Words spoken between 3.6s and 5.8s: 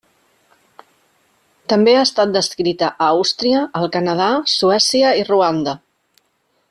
el Canadà, Suècia i Ruanda.